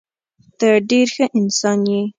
ته 0.57 0.69
ډېر 0.89 1.07
ښه 1.15 1.25
انسان 1.39 1.79
یې. 1.91 2.01